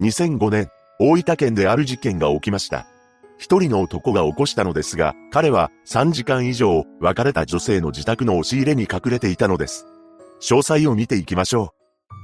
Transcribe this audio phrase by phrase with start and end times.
[0.00, 2.86] 2005年、大分県である事件が起きました。
[3.36, 9.86] 一人の男が起こしたのですが、彼は3時間以上別れた女性の自宅の押し入れに隠れていたのです。
[10.40, 11.74] 詳細を見ていきましょ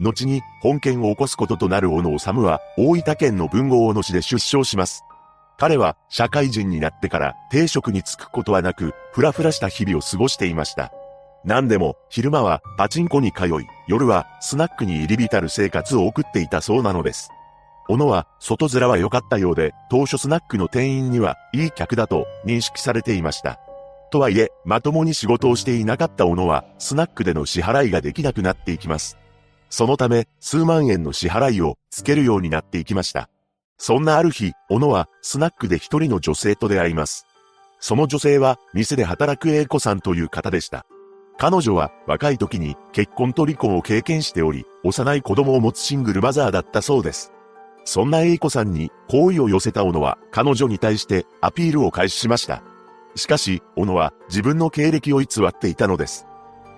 [0.00, 0.04] う。
[0.04, 5.02] 後に本件を起こすこととなる小野治は大分県の文豪小野市で出生します。
[5.56, 10.92] 彼は社会人になってから定職に就くことはなく、ふらふらした日々を過ごしていました。
[11.44, 13.50] 何でも、昼間はパチンコに通い、
[13.86, 17.30] 夜はスナックに入り浸る生活を送っていたそうなのです。
[17.86, 23.60] 小野は外面は良かったようで、当初スナックの店員にはいい客だと認識されていました。
[24.10, 29.18] とはいえ、まともに仕事をしていなかった小野は、スナックでの支払いができなくなっていきます。
[29.70, 33.28] そのため、数万円の支払いをつけるようになっていきました。
[33.76, 37.26] そんなある日、小野はスナックで一人の女性と出会います。
[37.80, 40.86] その女性は、店で働く英子さんという方でした。
[41.36, 47.33] 彼女は若い時に結婚と離婚を経験しており、幼い子供を持つシングルマザーだったそうです。
[47.84, 52.62] そんな英子さんに好意を寄せた小野は彼女に対してアピールを開始しました。
[53.14, 56.26] しかし、小野は自分の経歴を偽っていたのです。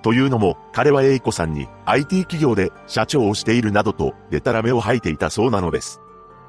[0.02, 6.00] というのも、彼は英子さんに IT 企業で社長をしているなどとデタラメを吐いていたそうなのです。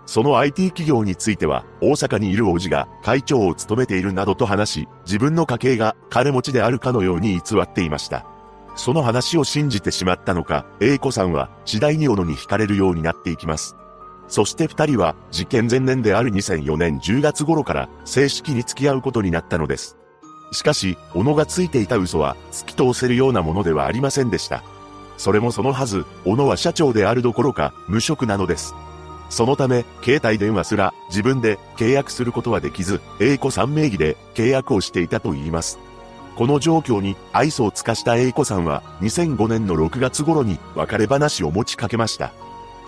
[0.06, 8.26] その IT 企業については、大阪にいる叔父が会長を務めているなどと話し、自分の家系が金持ちであるかのように偽っていました。
[8.76, 13.76] その話を信じてしまったのか、英子さんは次第に小野に惹かれるようになっていきます。
[14.28, 19.98] そして二人は事件前年である2004年10月頃から正式に付き合うことになったのです。
[20.52, 24.64] しかし、小野がついていた嘘は突き通せるようなものではありませんでした。
[25.18, 28.76] それもそのはず、小野は社長であるどころか無職なのです。
[29.30, 35.80] そのため、携帯電話すら自分で契約することはできず、英子さん名義で契約をしていたと言います。
[36.38, 42.32] この状況に愛想を尽かした英子さんは2005年の6月頃に別れ話を持ちかけました。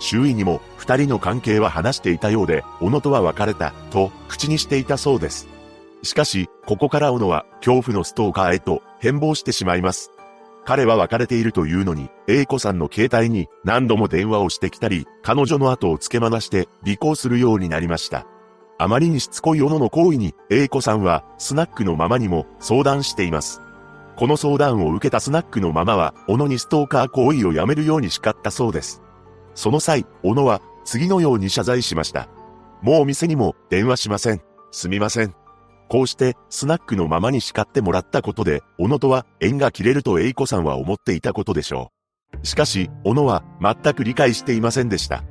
[0.00, 5.46] 周囲にも二人の関係は話していたようで、小野とは別れた、と口にしていたそうです。
[6.02, 10.10] しかし、ここから小野は恐怖のストーカーへと変貌してしまいます。
[10.64, 18.26] 彼は別れているというのに、A 子さんの携帯に何度も電話をしてきたり、彼女の後をつけまなして尾行するようになりました。
[18.78, 23.60] あまりにしつこい小野の行為に、A 子さんはスナックのママにも相談しています。
[24.16, 29.02] この相談を受けたスナックのママは、小野にストーカー行為をやめるように叱ったそうです。
[29.54, 32.28] その際、小野は次のように謝罪しました。
[32.82, 34.40] もう店にも電話しません。
[34.70, 35.34] すみません。
[35.88, 41.90] こうしてスナックのままに叱ってもらったことで、小野とは縁が切れると栄子さんは思っていたことでしょ
[42.42, 42.46] う。
[42.46, 45.24] しかし、小野は全く理解していませんでした。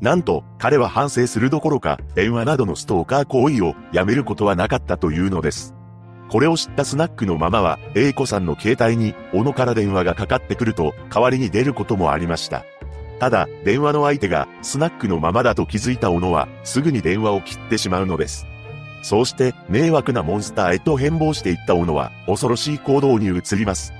[0.00, 5.74] なんと、彼は反省するどころか、電話などのストーカー行為をやめることはなかったというのです。
[6.30, 12.64] これを知ったスナックのママは、栄子さんの携帯に、小野から電話がかかってくると、代わりに出ることもありました。
[13.18, 18.46] ただ、電話の相手がスナックのままだと気づいた小野は、すぐに電話を切ってしまうのです。
[19.02, 23.92] そうして、迷惑なモンスターへと変貌していった小野は、恐ろしい行動に移ります。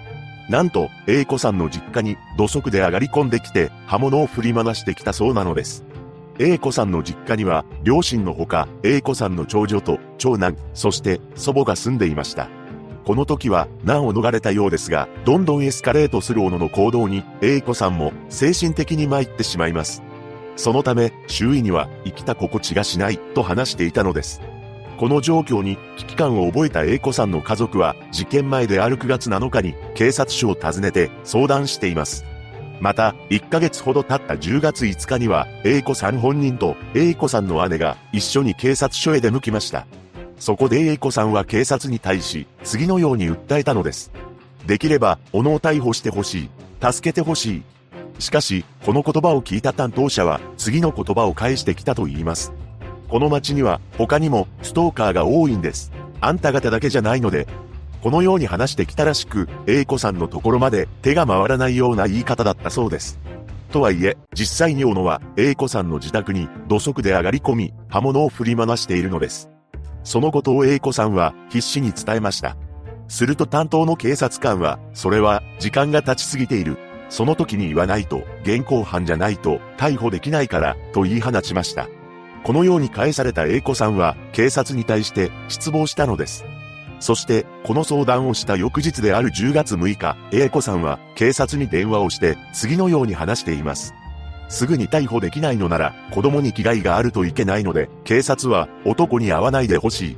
[0.49, 5.85] なんと、英子さんの実家に土足で上がり込んできて、刃物を振り回してきたそうなのです。
[6.39, 12.49] 英子さんの実家には、両親のほか、英子さんの長女と長男、そして祖母が住んでいました。
[13.05, 20.03] この時は難を逃れたようですが、どんどんエスカレートする小野の行動に、英子さんも精神的に参ってしまいます。
[20.57, 24.41] そのため、周囲には生きた心地がしないと話していたのです。
[24.99, 32.25] この状況に危機感を覚えた英子さんの家族は、事件前である9月7日に警察署を訪ねて相談しています。
[32.81, 39.87] また、1ヶ月ほど経った10月5日には、英子さん本人と英子さんの姉が一緒に警察署へ出向きました。
[40.39, 44.12] そこで英子さんは警察に対し、次のように訴えたのです。
[44.67, 46.49] できれば、小野を逮捕してほし
[46.83, 46.93] い。
[46.93, 47.62] 助けてほしい。
[48.19, 52.53] しかし、この言葉を聞いた担当者は、次の言葉を返してきたと言います。
[53.09, 55.93] この街には、他にも、ストーカーが多いんです。
[56.21, 57.47] あんた方だけじゃないので、
[58.03, 63.19] このように話してきたらしく、英子さんのところまで手が回らないような言い方だったそうです。
[63.71, 69.54] とはいえ、実際に小野は、英子さんの自宅に土足で上がり込み、刃物を振り回しているのです。
[70.05, 72.56] そのことを A 子さんは必死に伝えました。
[73.09, 76.79] すると担当の警察官は、それは時間が経ちすぎている。
[77.09, 81.89] その時に言わないと、現行犯じゃないと逮捕できないから、と言い放ちました。
[82.45, 86.45] このように返された A 子さんは、警察に対して失望したのです。
[87.00, 93.95] そして、この相談をした翌日である10月6日、A 子さんは警察に電話をして次のように話しています。
[94.55, 100.17] すぐに逮捕できないのなら、子供に危害があるといけないので、警察は男に会わないでほしい。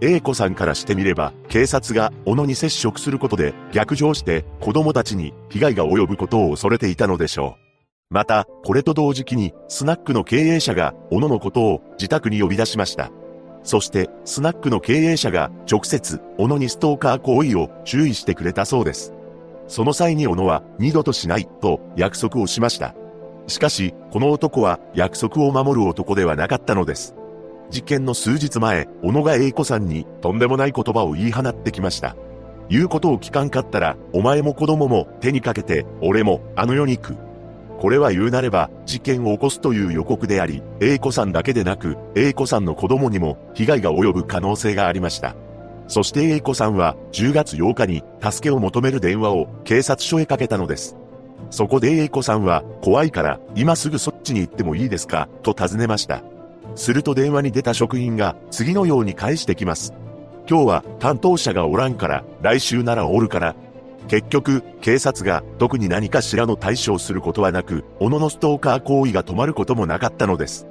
[0.00, 8.14] A 子さんからしてみれば、警察が小野に接触することで逆上して子供たちに被害が及ぶことを恐れていたのでしょう。
[8.14, 13.10] また、これと同時期に、スナックの経営者が、小野のことを自宅に呼び出しました。
[13.64, 19.12] そして、スナックの経営者が、直接、小野にストーカー行為を注意してくれたそうです。
[19.66, 22.94] その際に小野は、二度としない、と約束をしました。
[23.46, 27.14] しかし、この男は、約束を守る男ではなかったのです。
[27.70, 32.16] 事件の数日前、小野が英子さんに、とんでもない言葉を言い放ってきました。
[32.68, 37.16] 言うことを聞かんかったら、お前も子供も手にかけて、俺もあの世に行く。
[37.78, 45.34] これは言うなれば、事件を起こすという予告であり、英子さんだけでなく、英子さんの子供にも被害が及ぶ可能性がありました。
[45.88, 50.96] そして英子さんは10月8日に助けを求める電話を警察署へかけたのです。
[51.52, 55.28] そこで英子さんは怖いから今すぐそっちに行ってもいいですか？
[55.42, 56.22] と尋ねました。
[56.74, 59.92] すると電話に出た職員が次のように返してきます。
[60.48, 63.54] 今日は担当者がおらんから、来週ならおるから。
[64.08, 70.66] 結局、警察が特に何かしらの対処をすることはなく、小野のストーカー行為が止まることもなかったのです。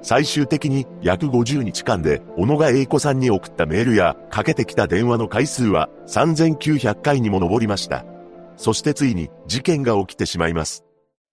[0.00, 8.04] 最終的に約50日間で、小野が英子さんに送ったメールやかけてきた電話の回数は3900回にも上りました。
[8.56, 10.84] そしてついに事件が起きてしまいます。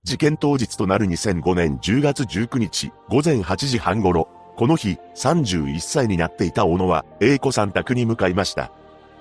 [0.03, 4.29] 事件当日となる2005年10月19日午前8時半頃、
[4.59, 8.73] この日、31歳になっていた小野は、英子さん宅に向かいました。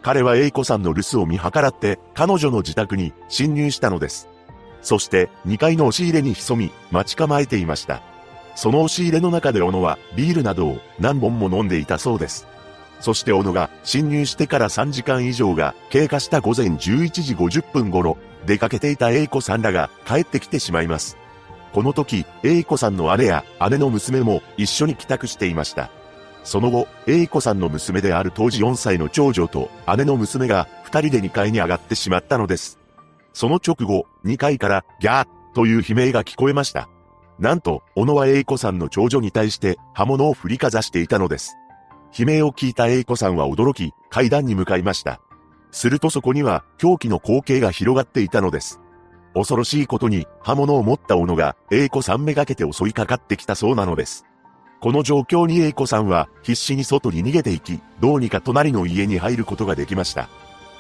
[0.03, 4.29] 彼は英子さんの留守を見計らって、彼女の自宅に侵入したのです。
[4.83, 8.03] そして、2階の押し入れに潜み、待ち構えていました。
[8.57, 12.49] その押し入れの中で小野は、ビールなどを何本も飲んでいたそうです。
[13.01, 21.17] そして小野が侵入してから3時間以上が経過した午前11時50分頃、出かけていた英子さんらが帰ってきてしまいます。
[21.73, 25.91] この時、英子さんの姉や姉の娘も一緒に帰宅していました。
[26.45, 32.79] その後、英子さんの娘である当時4歳の長女と姉の娘が二人で2階に上がってしまったのです。
[33.35, 36.89] その直後、2階からギャーという悲鳴が聞こえました。
[37.39, 41.57] なんと、小野は英子さんの長女に対して刃物を振りかざしていたのです。
[42.19, 45.21] 悲鳴を聞いた英子さんは驚き、階段に向かいました。
[45.71, 48.81] するとそこには狂気の光景が広がっていたのです。
[49.35, 54.25] 恐ろしいことに刃物を持った斧が英子さんめがけて襲いかかってきたそうなのです。
[54.81, 60.29] この状況に英子さんは必死に外に逃げていき、どうにか隣の家に入ることができました。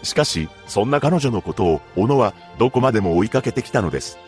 [0.02, 4.18] しかし、そんな彼女のことを、小野はどこまでも追いかけてきたのです。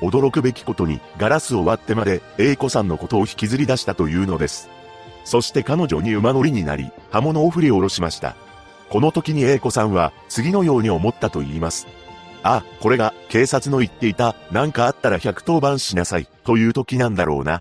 [0.00, 4.68] 驚くべきことに、ガラスを割ってまで、英子さんのことを引きずり出したというのです。
[5.24, 8.36] そして彼女に馬乗りになり、刃物を振り下ろしました。
[8.90, 11.86] この時に英子さんは、次のように思ったと言います。
[12.42, 17.60] あ、これが警察の言っていた、何かあったら110番しなさい、という時なんだろうな。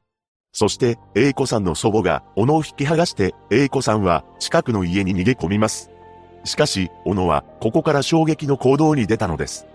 [0.52, 5.90] そして、英子さんの祖母が、小野を引き剥がして、英子さんは、近くの家に逃げ込みます。
[6.44, 9.66] しかし、小野は、ここから衝撃の行動に出たのです。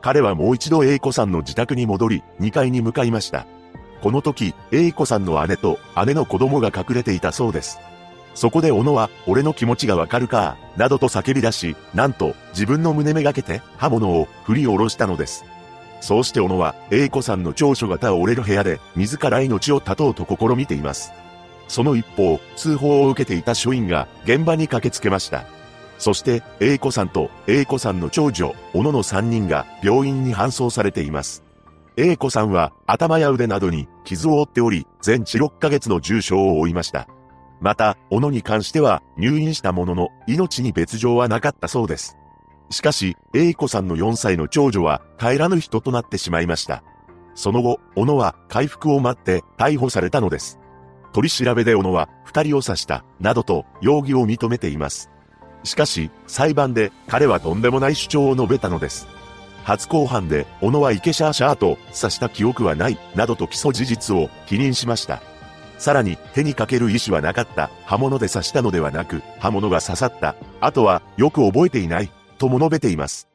[0.00, 3.46] 彼はもう一度英子さんの自宅に戻り、2階に向かいました。
[4.04, 7.78] この時、英子さんの姉と姉の子供が隠れていたそうです。
[8.34, 15.46] そこで小野は、俺の気持ちがわかるか、などと叫び出し、なんと、自分の胸めがけて、刃物を振り下ろしたのです。
[16.02, 21.10] そうして小野は、英子さんの長所が倒れる部屋で、自ら命を絶とうと試みています。
[21.66, 25.46] その一方、通報を受けていた署員が、現場に駆けつけました。
[25.96, 31.43] そして、英子さんと、英子さんの長女、小野の3人が、病院に搬送されています。
[31.96, 37.08] 英子さんは、頭や腕などに、傷を負っており、全治6ヶ月の重傷を負いました。
[37.60, 42.16] また、小野に関しては入院したものの命に別状はなかったそうです。
[42.70, 46.82] しかし、英子さんの4歳の長女は帰らぬ人となってしまいました。
[47.34, 50.58] その後、小野は回復を待って逮捕されたのです。
[51.12, 55.10] 取り調べで小野は二人を刺した、などと容疑を認めています。
[55.62, 59.06] しかし、裁判で彼はとんでもない主張を述べたのです。
[59.64, 65.22] 初公判で、小野はイケシャーシャーと刺した記憶はない、などと基礎事実を否認しました。
[65.78, 67.70] さらに手にかける意思はなかった。
[67.84, 70.36] 刃物で刺したのではなく、刃物が刺さった。
[70.60, 72.10] あとは、よく覚えていない。
[72.38, 73.28] とも述べています。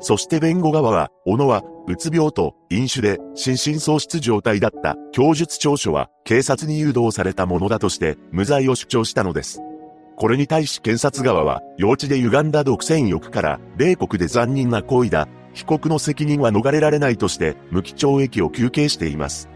[0.00, 9.60] そして弁護側は、小野は、うつ病と飲酒で心神喪失状態だった供述調書は警察に誘導されたものだとして無罪を主張したのです。
[10.16, 15.28] これに対し検察側は、幼稚で歪んだ独占欲から、米国で残忍な行為だ。
[15.54, 19.48] 被告の責任は逃れられないとして、無期懲役を求刑しています。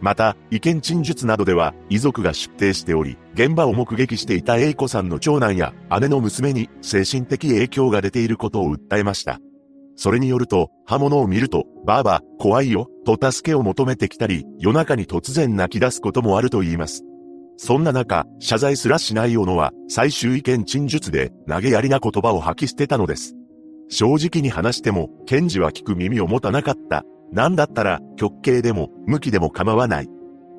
[0.00, 9.38] また、意見陳述などでは、遺族が出廷しており、現場を目撃していた A 子さんの長男や姉の娘に精神的影響が出ていることを訴えました。
[9.94, 17.04] それによると、刃物を見ると、ばあば、怖いよ、と助けを求めてきたり、夜中に突然泣き出すこともあると言います。
[17.56, 23.36] そんな中、謝罪すらしない小野は、最終意見陳述で、投げやりな言葉を吐き捨てたのです。
[23.92, 27.04] 正直に話しても、検事は聞く耳を持たなかった。
[27.30, 30.08] なんだったら、極刑でも、無期でも構わない。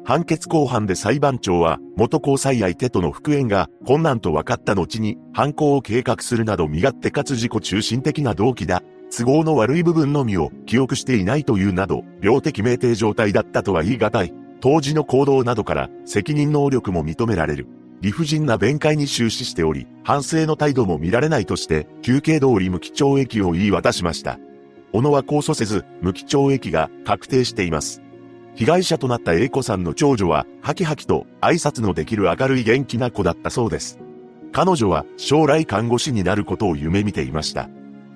[0.05, 8.83] 判決公判で裁判長は、元交際相手との復縁が困難と分かった後に、犯行を計画するなど身勝手かつ自己中心的な動機だ。
[9.09, 14.33] 都合の悪い部分のみを記憶していないというなど、病的酩酊状態だったとは言い難い。
[14.61, 17.67] 当時の行動などから責任能力も認められる。
[18.03, 24.39] 理不尽な弁解に終始しており、反省の態度も見られないとして、休刑通り無期懲役を言い渡しました。
[24.91, 28.01] 小野は控訴せず、無期懲役が確定しています。
[28.55, 33.99] 被害者となった A 子さんの長女は、ハキハキと挨拶のできる明るい元気な子だったそうです。
[34.51, 37.69] 彼女は将来看護師になることを夢見ていました。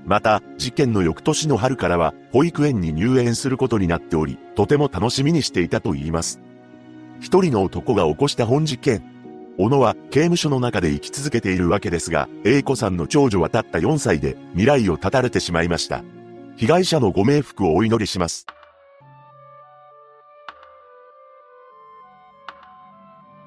[0.05, 6.41] また、事件の翌年の春からは、保育園に入園することになっており、とても楽しみにしていたと言います。
[7.21, 9.16] 一人の男が起こした本事件。
[9.57, 16.03] 小野は刑務所の中で生き続けているわけですが、A 子さんの長女はたった4歳で未来を絶たれてしまいました。
[16.57, 18.45] 被害者のご冥福をお祈りします。